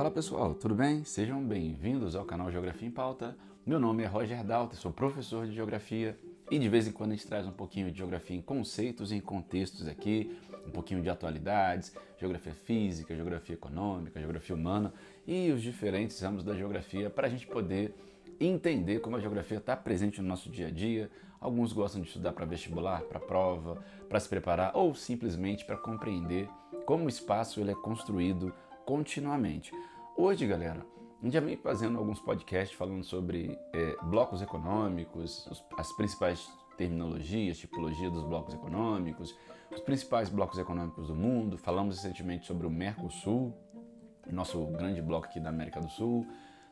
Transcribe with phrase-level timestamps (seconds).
[0.00, 1.04] Fala pessoal, tudo bem?
[1.04, 3.36] Sejam bem-vindos ao canal Geografia em Pauta.
[3.66, 6.18] Meu nome é Roger Dalton, sou professor de Geografia
[6.50, 9.16] e de vez em quando a gente traz um pouquinho de geografia em conceitos e
[9.16, 10.34] em contextos aqui,
[10.66, 14.90] um pouquinho de atualidades, geografia física, geografia econômica, geografia humana
[15.26, 17.94] e os diferentes ramos da geografia para a gente poder
[18.40, 21.10] entender como a geografia está presente no nosso dia a dia.
[21.38, 26.48] Alguns gostam de estudar para vestibular, para prova, para se preparar ou simplesmente para compreender
[26.86, 28.50] como o espaço ele é construído
[28.90, 29.72] continuamente.
[30.22, 30.86] Hoje, galera,
[31.18, 36.46] a gente já vem fazendo alguns podcasts falando sobre é, blocos econômicos, os, as principais
[36.76, 39.34] terminologias, tipologia dos blocos econômicos,
[39.72, 41.56] os principais blocos econômicos do mundo.
[41.56, 43.54] Falamos recentemente sobre o Mercosul,
[44.30, 46.26] nosso grande bloco aqui da América do Sul.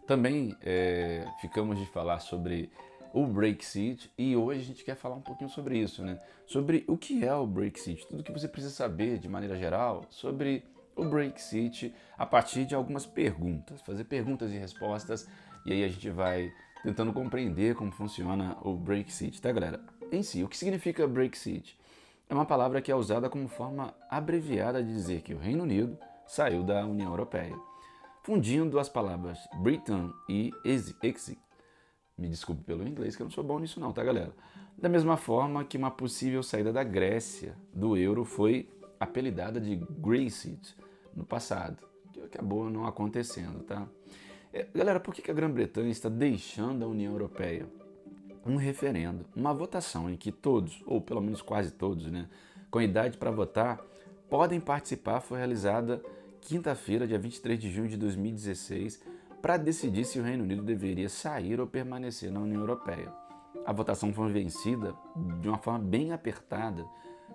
[0.07, 2.71] Também é, ficamos de falar sobre
[3.15, 6.21] o Brexit e hoje a gente quer falar um pouquinho sobre isso, né?
[6.45, 10.67] Sobre o que é o Brexit, tudo que você precisa saber de maneira geral sobre
[10.99, 15.29] o Brexit a partir de algumas perguntas, fazer perguntas e respostas
[15.65, 19.81] e aí a gente vai tentando compreender como funciona o Brexit, tá galera?
[20.11, 21.79] Em si, o que significa Brexit?
[22.29, 25.99] É uma palavra que é usada como forma abreviada de dizer que o Reino Unido
[26.27, 27.57] saiu da União Europeia,
[28.23, 31.39] fundindo as palavras Britain e Exit.
[32.17, 34.35] Me desculpe pelo inglês, que eu não sou bom nisso não, tá galera?
[34.77, 38.69] Da mesma forma que uma possível saída da Grécia do euro foi
[39.01, 40.77] apelidada de Grexit,
[41.19, 41.79] no passado,
[42.13, 43.87] que acabou não acontecendo, tá?
[44.53, 47.69] É, galera, por que a Grã-Bretanha está deixando a União Europeia?
[48.47, 52.29] Um referendo, uma votação em que todos, ou pelo menos quase todos, né,
[52.71, 53.79] com idade para votar,
[54.31, 56.03] podem participar, foi realizada
[56.41, 59.03] quinta-feira, dia 23 de junho de 2016,
[59.43, 63.13] para decidir se o Reino Unido deveria sair ou permanecer na União Europeia.
[63.67, 64.95] A votação foi vencida
[65.41, 66.87] de uma forma bem apertada.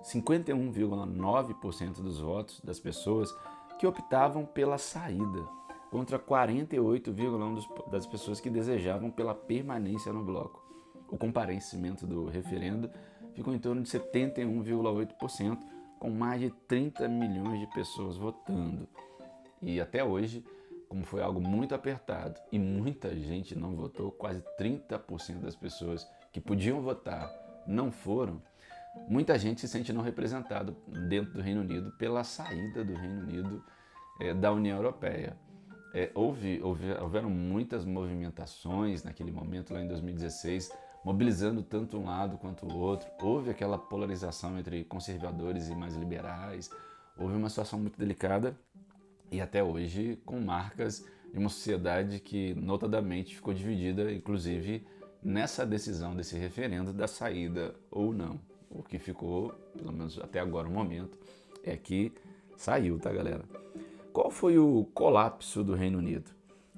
[0.02, 3.34] 51,9% dos votos das pessoas
[3.78, 5.48] que optavam pela saída,
[5.92, 10.64] contra 48,1% das pessoas que desejavam pela permanência no bloco.
[11.08, 12.90] O comparecimento do referendo
[13.34, 15.60] ficou em torno de 71,8%,
[16.00, 18.88] com mais de 30 milhões de pessoas votando.
[19.62, 20.44] E até hoje,
[20.90, 26.42] como foi algo muito apertado e muita gente não votou, quase 30% das pessoas que
[26.42, 27.32] podiam votar
[27.66, 28.42] não foram,
[29.08, 30.76] muita gente se sente não representado
[31.08, 33.64] dentro do Reino Unido pela saída do Reino Unido
[34.20, 35.38] é, da União Europeia.
[35.94, 40.72] É, houve, houve, houveram muitas movimentações naquele momento, lá em 2016,
[41.06, 43.08] mobilizando tanto um lado quanto o outro.
[43.22, 46.70] Houve aquela polarização entre conservadores e mais liberais.
[47.18, 48.58] Houve uma situação muito delicada
[49.32, 54.86] e até hoje com marcas de uma sociedade que notadamente ficou dividida, inclusive
[55.24, 58.40] nessa decisão desse referendo da saída ou não.
[58.74, 61.20] O que ficou, pelo menos até agora o momento,
[61.64, 62.12] é que
[62.58, 63.44] saiu, tá galera?
[64.12, 66.32] Qual foi o colapso do Reino Unido?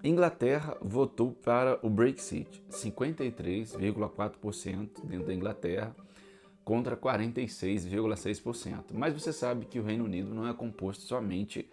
[0.04, 5.96] Inglaterra votou para o Brexit, 53,4% dentro da Inglaterra
[6.64, 8.94] contra 46,6%.
[8.94, 11.70] Mas você sabe que o Reino Unido não é composto somente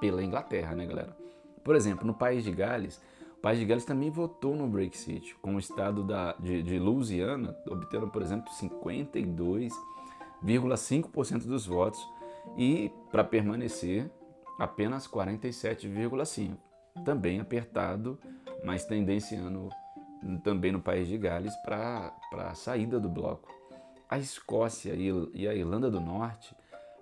[0.00, 1.16] pela Inglaterra, né, galera?
[1.62, 2.98] Por exemplo, no país de Gales,
[3.40, 8.08] país de Gales também votou no Brexit, com o estado da, de, de Louisiana obtendo,
[8.08, 12.00] por exemplo, 52,5% dos votos
[12.56, 14.08] e para permanecer
[14.58, 16.56] apenas 47,5%.
[17.04, 18.18] Também apertado,
[18.64, 19.68] mas tendenciando
[20.42, 23.48] também no país de Gales para a saída do bloco.
[24.08, 26.54] A Escócia e a Irlanda do Norte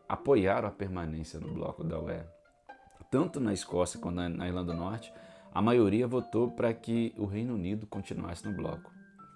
[0.09, 2.23] apoiaram a permanência no bloco da UE.
[3.11, 5.13] Tanto na Escócia quanto na Irlanda do Norte,
[5.59, 8.93] a maioria votou para que o Reino Unido continuasse no bloco.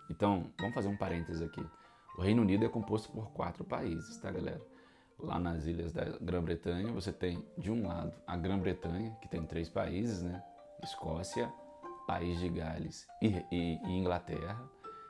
[0.09, 1.67] Então, vamos fazer um parênteses aqui.
[2.17, 4.63] O Reino Unido é composto por quatro países, tá, galera?
[5.19, 9.69] Lá nas ilhas da Grã-Bretanha, você tem de um lado a Grã-Bretanha, que tem três
[9.69, 10.41] países, né?
[10.81, 11.53] Escócia,
[12.07, 14.63] País de Gales e, e, e Inglaterra.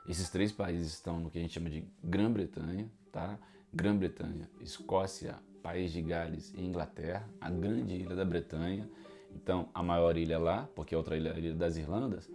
[0.07, 3.37] Esses três países estão no que a gente chama de Grã-Bretanha, tá?
[3.71, 8.89] Grã-Bretanha, Escócia, País de Gales e Inglaterra, a grande ilha da Bretanha
[9.35, 12.29] então, a maior ilha lá, porque a outra ilha é a Ilha das Irlandas,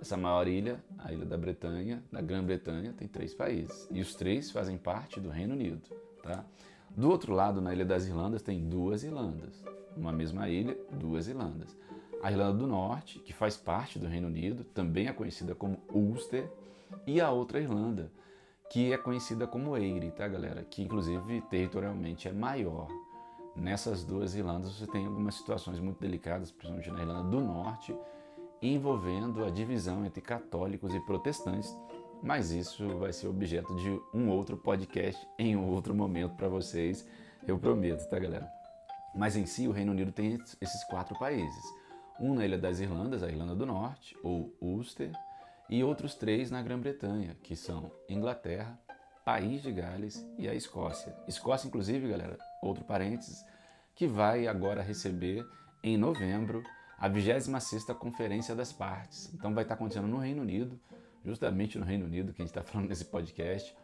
[0.00, 3.88] essa maior ilha, a Ilha da Bretanha, da Grã-Bretanha, tem três países.
[3.90, 5.82] E os três fazem parte do Reino Unido.
[6.22, 6.44] Tá?
[6.96, 9.62] Do outro lado, na Ilha das Irlandas, tem duas Irlandas.
[9.96, 11.76] Uma mesma ilha, duas Irlandas.
[12.22, 16.50] A Irlanda do Norte, que faz parte do Reino Unido, também é conhecida como Ulster.
[17.06, 18.10] E a outra Irlanda,
[18.70, 20.64] que é conhecida como Eire, tá, galera?
[20.64, 22.88] Que inclusive territorialmente é maior
[23.56, 27.96] Nessas duas Irlandas você tem algumas situações muito delicadas, principalmente na Irlanda do Norte,
[28.60, 31.74] envolvendo a divisão entre católicos e protestantes,
[32.22, 37.06] mas isso vai ser objeto de um outro podcast em um outro momento para vocês,
[37.46, 38.50] eu prometo, tá galera?
[39.14, 41.62] Mas em si o Reino Unido tem esses quatro países.
[42.18, 45.10] um na Ilha das Irlandas, a Irlanda do Norte, ou Ulster,
[45.68, 48.78] e outros três na Grã-Bretanha, que são Inglaterra,
[49.24, 51.16] País de Gales e a Escócia.
[51.26, 53.44] Escócia, inclusive, galera, outro parênteses,
[53.94, 55.46] que vai agora receber
[55.82, 56.62] em novembro
[56.98, 59.32] a 26ª Conferência das Partes.
[59.34, 60.78] Então vai estar acontecendo no Reino Unido,
[61.24, 63.74] justamente no Reino Unido, que a gente está falando nesse podcast,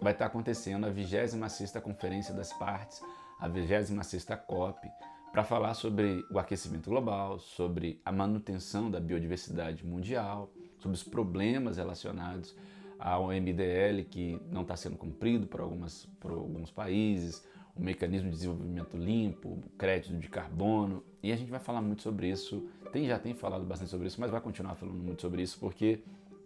[0.00, 3.02] vai estar acontecendo a 26ª Conferência das Partes,
[3.38, 4.88] a 26ª COP,
[5.32, 11.76] para falar sobre o aquecimento global, sobre a manutenção da biodiversidade mundial, sobre os problemas
[11.76, 12.56] relacionados
[12.98, 17.44] ao MDL que não está sendo cumprido por, algumas, por alguns países,
[17.76, 22.02] o mecanismo de desenvolvimento limpo, o crédito de carbono, e a gente vai falar muito
[22.02, 22.68] sobre isso.
[22.92, 26.00] Tem já tem falado bastante sobre isso, mas vai continuar falando muito sobre isso porque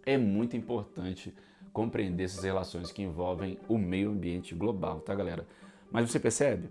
[0.05, 1.33] é muito importante
[1.71, 5.47] compreender essas relações que envolvem o meio ambiente global, tá, galera?
[5.89, 6.69] Mas você percebe?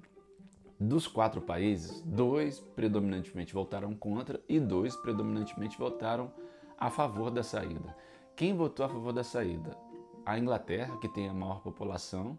[0.78, 6.32] Dos quatro países, dois predominantemente votaram contra e dois predominantemente votaram
[6.78, 7.94] a favor da saída.
[8.34, 9.76] Quem votou a favor da saída?
[10.24, 12.38] A Inglaterra, que tem a maior população,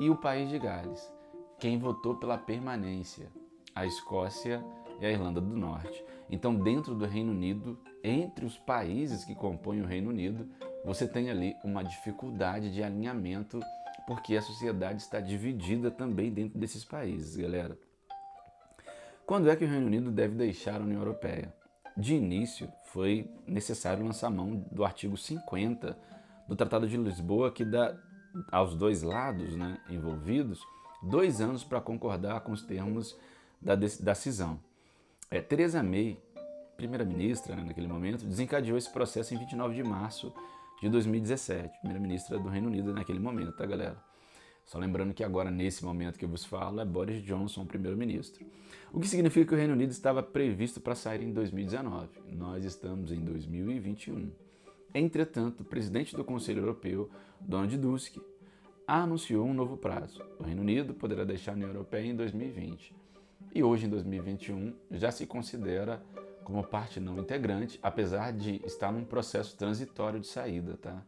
[0.00, 1.15] e o país de Gales.
[1.58, 3.30] Quem votou pela permanência?
[3.74, 4.62] A Escócia
[5.00, 6.04] e a Irlanda do Norte.
[6.28, 10.46] Então, dentro do Reino Unido, entre os países que compõem o Reino Unido,
[10.84, 13.58] você tem ali uma dificuldade de alinhamento
[14.06, 17.76] porque a sociedade está dividida também dentro desses países, galera.
[19.24, 21.52] Quando é que o Reino Unido deve deixar a União Europeia?
[21.96, 25.98] De início, foi necessário lançar mão do artigo 50
[26.46, 27.96] do Tratado de Lisboa, que dá
[28.52, 30.60] aos dois lados né, envolvidos
[31.06, 33.16] dois anos para concordar com os termos
[33.60, 34.60] da decisão.
[35.30, 36.18] É, Theresa May,
[36.76, 40.32] primeira-ministra né, naquele momento, desencadeou esse processo em 29 de março
[40.80, 43.96] de 2017, primeira-ministra do Reino Unido naquele momento, tá, galera?
[44.66, 48.44] Só lembrando que agora, nesse momento que eu vos falo, é Boris Johnson primeiro-ministro.
[48.92, 52.08] O que significa que o Reino Unido estava previsto para sair em 2019.
[52.32, 54.30] Nós estamos em 2021.
[54.92, 57.08] Entretanto, o presidente do Conselho Europeu,
[57.40, 58.16] Donald Tusk,
[58.86, 60.22] anunciou um novo prazo.
[60.38, 62.94] O Reino Unido poderá deixar a União Europeia em 2020.
[63.54, 66.02] E hoje, em 2021, já se considera
[66.44, 71.02] como parte não integrante, apesar de estar num processo transitório de saída, tá?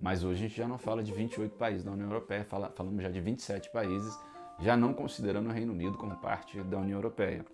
[0.00, 3.02] Mas hoje a gente já não fala de 28 países da União Europeia, fala, falamos
[3.02, 4.18] já de 27 países,
[4.58, 7.44] já não considerando o Reino Unido como parte da União Europeia.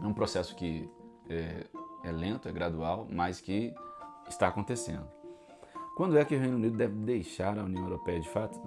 [0.00, 0.88] É um processo que
[1.28, 1.66] é,
[2.02, 3.72] é lento, é gradual, mas que
[4.28, 5.06] está acontecendo.
[5.96, 8.58] Quando é que o Reino Unido deve deixar a União Europeia de fato?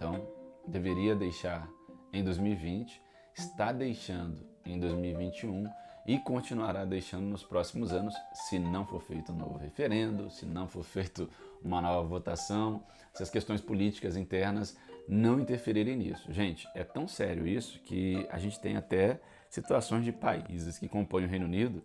[0.00, 0.26] Então,
[0.66, 1.68] deveria deixar
[2.10, 3.02] em 2020,
[3.36, 5.68] está deixando em 2021
[6.06, 10.66] e continuará deixando nos próximos anos, se não for feito um novo referendo, se não
[10.66, 11.28] for feito
[11.62, 12.82] uma nova votação,
[13.12, 14.74] se as questões políticas internas
[15.06, 16.32] não interferirem nisso.
[16.32, 19.20] Gente, é tão sério isso que a gente tem até
[19.50, 21.84] situações de países que compõem o Reino Unido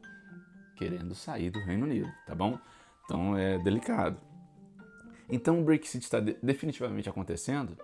[0.78, 2.58] querendo sair do Reino Unido, tá bom?
[3.04, 4.18] Então é delicado.
[5.30, 7.78] Então o Brexit está definitivamente acontecendo.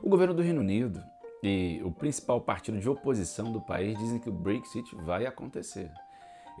[0.00, 1.02] O governo do Reino Unido
[1.42, 5.90] e o principal partido de oposição do país dizem que o Brexit vai acontecer.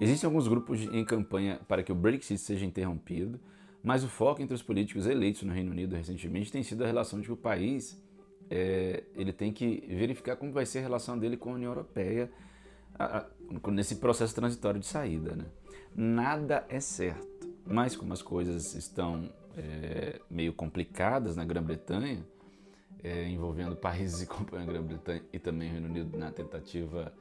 [0.00, 3.38] Existem alguns grupos em campanha para que o Brexit seja interrompido,
[3.82, 7.20] mas o foco entre os políticos eleitos no Reino Unido recentemente tem sido a relação
[7.20, 8.00] de que o país
[8.50, 12.30] é, ele tem que verificar como vai ser a relação dele com a União Europeia
[12.98, 15.34] a, a, nesse processo transitório de saída.
[15.34, 15.44] Né?
[15.94, 22.24] Nada é certo, mas como as coisas estão é, meio complicadas na Grã-Bretanha,
[23.02, 27.12] é, envolvendo países que compõem a Grã-Bretanha e também o Reino Unido na tentativa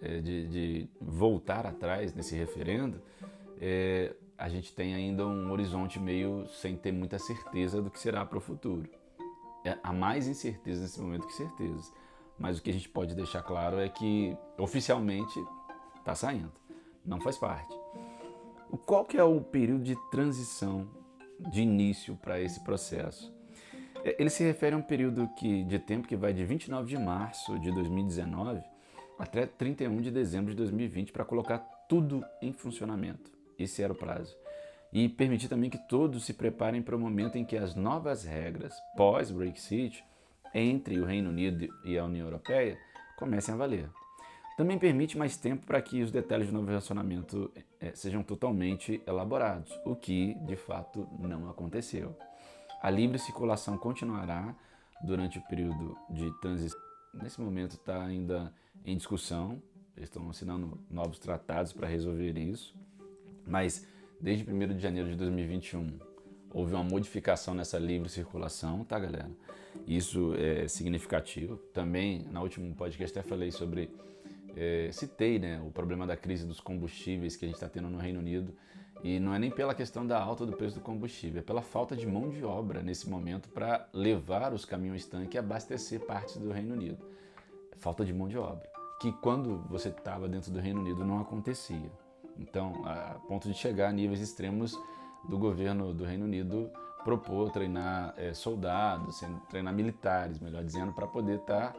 [0.00, 3.00] é, de, de, voltar atrás nesse referendo,
[3.60, 8.24] é, a gente tem ainda um horizonte meio sem ter muita certeza do que será
[8.24, 8.88] para o futuro.
[9.64, 11.92] É, há mais incerteza nesse momento que certezas.
[12.38, 15.38] Mas o que a gente pode deixar claro é que oficialmente
[15.98, 16.50] está saindo,
[17.04, 17.72] não faz parte.
[18.84, 20.88] Qual que é o período de transição,
[21.38, 23.32] de início para esse processo?
[24.04, 26.98] É, ele se refere a um período que, de tempo que vai de 29 de
[26.98, 28.62] março de 2019
[29.18, 33.30] até 31 de dezembro de 2020 para colocar tudo em funcionamento.
[33.58, 34.36] Esse era o prazo.
[34.92, 38.74] E permitir também que todos se preparem para o momento em que as novas regras
[38.96, 40.04] pós-Brexit
[40.52, 42.76] entre o Reino Unido e a União Europeia
[43.16, 43.88] comecem a valer.
[44.56, 49.72] Também permite mais tempo para que os detalhes do novo relacionamento é, sejam totalmente elaborados,
[49.84, 52.14] o que de fato não aconteceu.
[52.82, 54.56] A livre circulação continuará
[55.04, 56.80] durante o período de transição.
[57.14, 58.52] Nesse momento está ainda
[58.84, 59.62] em discussão,
[59.96, 62.74] eles estão assinando novos tratados para resolver isso,
[63.46, 63.86] mas
[64.20, 65.96] desde 1 de janeiro de 2021
[66.50, 69.30] houve uma modificação nessa livre circulação, tá, galera?
[69.86, 71.58] Isso é significativo.
[71.72, 73.90] Também, na último podcast, até falei sobre
[74.56, 77.98] é, citei né, o problema da crise dos combustíveis que a gente está tendo no
[77.98, 78.54] Reino Unido.
[79.02, 81.96] E não é nem pela questão da alta do preço do combustível, é pela falta
[81.96, 86.52] de mão de obra nesse momento para levar os caminhões tanque e abastecer partes do
[86.52, 87.04] Reino Unido.
[87.78, 91.90] Falta de mão de obra, que quando você estava dentro do Reino Unido não acontecia.
[92.38, 94.78] Então, a ponto de chegar a níveis extremos
[95.28, 96.70] do governo do Reino Unido
[97.02, 101.78] propor treinar é, soldados, treinar militares, melhor dizendo, para poder estar tá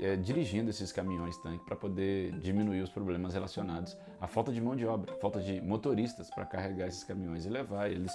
[0.00, 4.74] é, dirigindo esses caminhões tanque para poder diminuir os problemas relacionados à falta de mão
[4.74, 8.12] de obra, falta de motoristas para carregar esses caminhões e levar eles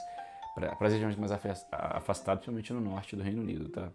[0.55, 3.91] para as regiões mais afastadas, principalmente no norte do Reino Unido, tá?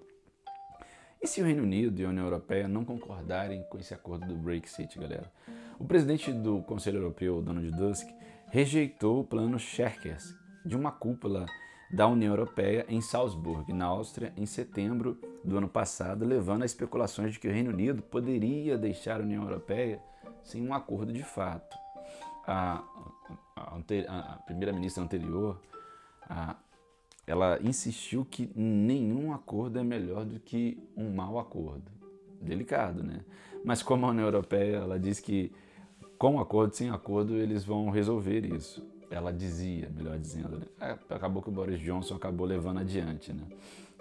[1.22, 4.36] E se o Reino Unido e a União Europeia não concordarem com esse acordo do
[4.36, 5.30] Brexit, galera?
[5.78, 8.08] O presidente do Conselho Europeu, Donald Tusk,
[8.50, 11.46] rejeitou o plano Scherkers de uma cúpula
[11.90, 17.32] da União Europeia em Salzburg, na Áustria, em setembro do ano passado, levando a especulações
[17.32, 20.00] de que o Reino Unido poderia deixar a União Europeia
[20.44, 21.76] sem um acordo de fato.
[22.46, 22.84] A,
[23.56, 25.60] a, a primeira-ministra anterior,
[26.28, 26.54] a,
[27.26, 31.90] ela insistiu que nenhum acordo é melhor do que um mau acordo.
[32.40, 33.20] Delicado, né?
[33.64, 35.52] Mas como a União Europeia, ela diz que
[36.16, 40.58] com acordo, sem acordo, eles vão resolver isso ela dizia, melhor dizendo.
[40.58, 40.66] Né?
[40.80, 43.32] É, acabou que o Boris Johnson acabou levando adiante.
[43.32, 43.42] Né?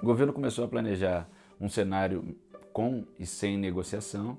[0.01, 1.27] O governo começou a planejar
[1.59, 2.37] um cenário
[2.71, 4.37] com e sem negociação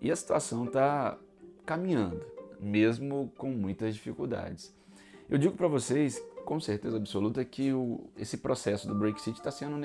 [0.00, 1.18] e a situação está
[1.66, 2.24] caminhando,
[2.60, 4.74] mesmo com muitas dificuldades.
[5.28, 9.76] Eu digo para vocês, com certeza absoluta, que o, esse processo do Brexit está sendo,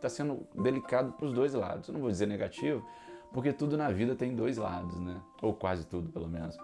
[0.00, 1.88] tá sendo delicado para os dois lados.
[1.88, 2.86] Eu não vou dizer negativo,
[3.32, 5.20] porque tudo na vida tem dois lados, né?
[5.40, 6.56] ou quase tudo, pelo menos.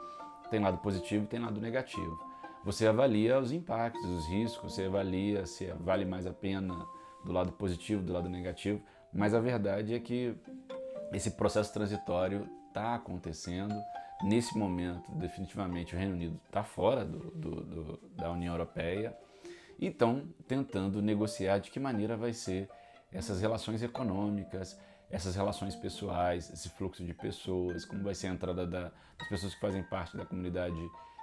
[0.50, 2.27] Tem lado positivo e tem lado negativo
[2.68, 6.86] você avalia os impactos, os riscos, você avalia se vale mais a pena
[7.24, 10.36] do lado positivo, do lado negativo, mas a verdade é que
[11.10, 13.74] esse processo transitório está acontecendo.
[14.22, 19.16] Nesse momento, definitivamente, o Reino Unido está fora do, do, do, da União Europeia
[19.78, 22.68] e estão tentando negociar de que maneira vai ser
[23.10, 24.78] essas relações econômicas,
[25.10, 29.54] essas relações pessoais, esse fluxo de pessoas, como vai ser a entrada da, das pessoas
[29.54, 30.76] que fazem parte da comunidade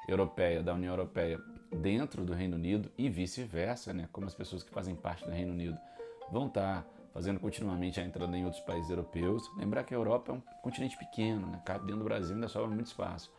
[0.08, 1.40] europeia, da União Europeia,
[1.72, 4.08] dentro do Reino Unido e vice-versa, né?
[4.12, 5.78] como as pessoas que fazem parte do Reino Unido
[6.32, 9.50] vão estar fazendo continuamente a entrada em outros países europeus.
[9.58, 11.62] Lembrar que a Europa é um continente pequeno, né?
[11.66, 13.32] cabe dentro do Brasil ainda sobra muito espaço.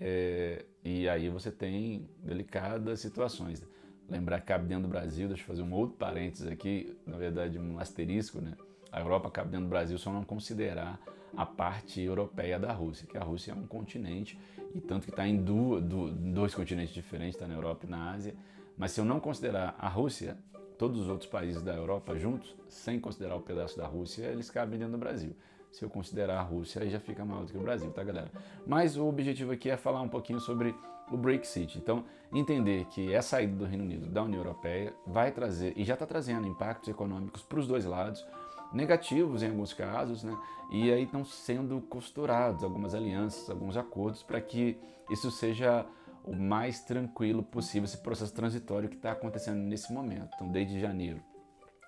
[0.00, 3.64] É, e aí você tem delicadas situações.
[4.08, 7.58] Lembrar que cabe dentro do Brasil, deixa eu fazer um outro parênteses aqui, na verdade
[7.58, 8.54] um asterisco, né?
[8.90, 11.00] A Europa cabe dentro do Brasil só não considerar
[11.36, 14.38] a parte europeia da Rússia, que a Rússia é um continente
[14.74, 18.34] e tanto que está em duas, dois continentes diferentes, está na Europa e na Ásia.
[18.76, 20.36] Mas se eu não considerar a Rússia,
[20.78, 24.78] todos os outros países da Europa juntos, sem considerar o pedaço da Rússia, eles cabem
[24.78, 25.36] dentro do Brasil.
[25.70, 28.30] Se eu considerar a Rússia, aí já fica maior do que o Brasil, tá, galera?
[28.66, 30.74] Mas o objetivo aqui é falar um pouquinho sobre
[31.10, 31.78] o Brexit.
[31.78, 35.94] Então, entender que a saída do Reino Unido da União Europeia vai trazer, e já
[35.94, 38.26] está trazendo, impactos econômicos para os dois lados,
[38.72, 40.36] negativos em alguns casos, né?
[40.70, 44.78] E aí estão sendo costurados algumas alianças, alguns acordos para que
[45.10, 45.86] isso seja
[46.24, 50.30] o mais tranquilo possível, esse processo transitório que está acontecendo nesse momento.
[50.34, 51.20] Então, desde janeiro,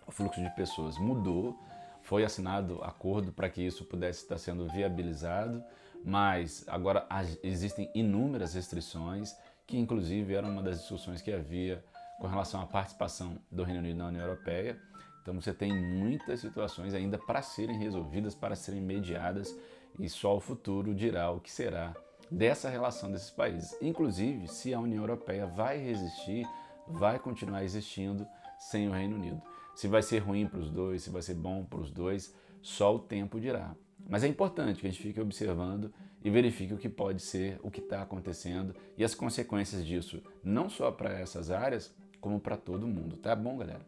[0.06, 1.58] o fluxo de pessoas mudou,
[2.02, 5.64] foi assinado acordo para que isso pudesse estar sendo viabilizado,
[6.04, 7.06] mas agora
[7.42, 9.34] existem inúmeras restrições,
[9.66, 11.82] que inclusive era uma das discussões que havia
[12.18, 14.78] com relação à participação do Reino Unido na União Europeia.
[15.24, 19.58] Então você tem muitas situações ainda para serem resolvidas, para serem mediadas,
[19.98, 21.96] e só o futuro dirá o que será
[22.30, 23.74] dessa relação desses países.
[23.80, 26.46] Inclusive, se a União Europeia vai resistir,
[26.86, 28.26] vai continuar existindo
[28.58, 29.40] sem o Reino Unido.
[29.74, 32.94] Se vai ser ruim para os dois, se vai ser bom para os dois, só
[32.94, 33.74] o tempo dirá.
[34.06, 35.90] Mas é importante que a gente fique observando
[36.22, 40.68] e verifique o que pode ser, o que está acontecendo e as consequências disso, não
[40.68, 43.16] só para essas áreas, como para todo mundo.
[43.16, 43.80] Tá bom, galera?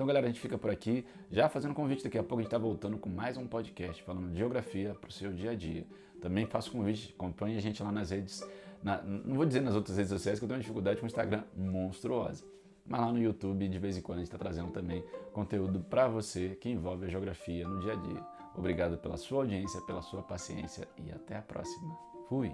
[0.00, 2.02] Então, galera, a gente fica por aqui, já fazendo convite.
[2.02, 5.10] Daqui a pouco a gente está voltando com mais um podcast falando de geografia para
[5.10, 5.86] o seu dia a dia.
[6.22, 8.42] Também faço convite, acompanhe a gente lá nas redes,
[8.82, 11.06] na, não vou dizer nas outras redes sociais que eu tenho uma dificuldade com o
[11.06, 12.46] Instagram monstruosa.
[12.86, 15.04] Mas lá no YouTube, de vez em quando, a gente está trazendo também
[15.34, 18.24] conteúdo para você que envolve a geografia no dia a dia.
[18.56, 21.94] Obrigado pela sua audiência, pela sua paciência e até a próxima.
[22.26, 22.50] Fui!